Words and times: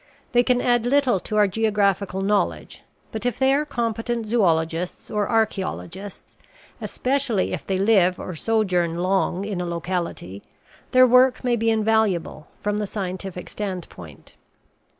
They 0.31 0.41
can 0.41 0.61
add 0.61 0.87
little 0.87 1.19
to 1.19 1.37
our 1.37 1.47
geographical 1.47 2.23
knowledge; 2.23 2.81
but 3.11 3.23
if 3.23 3.37
they 3.37 3.53
are 3.53 3.65
competent 3.65 4.25
zoologists 4.25 5.11
or 5.11 5.29
archaeologists, 5.29 6.39
especially 6.81 7.53
if 7.53 7.67
they 7.67 7.77
live 7.77 8.17
or 8.17 8.33
sojourn 8.33 8.95
long 8.95 9.45
in 9.45 9.61
a 9.61 9.65
locality, 9.67 10.41
their 10.89 11.05
work 11.05 11.43
may 11.43 11.55
be 11.55 11.69
invaluable 11.69 12.47
from 12.59 12.79
the 12.79 12.87
scientific 12.87 13.47
standpoint. 13.47 14.33